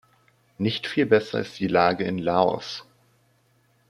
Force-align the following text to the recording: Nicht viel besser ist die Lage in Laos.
Nicht 0.57 0.87
viel 0.87 1.05
besser 1.05 1.41
ist 1.41 1.59
die 1.59 1.67
Lage 1.67 2.05
in 2.05 2.17
Laos. 2.17 2.87